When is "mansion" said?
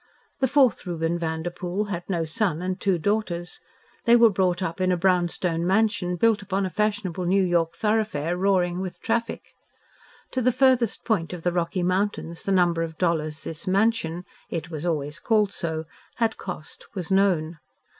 5.63-6.15, 13.67-14.25